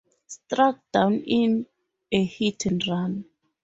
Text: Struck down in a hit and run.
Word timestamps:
Struck 0.25 0.79
down 0.91 1.19
in 1.19 1.67
a 2.11 2.25
hit 2.25 2.65
and 2.65 2.87
run. 2.87 3.25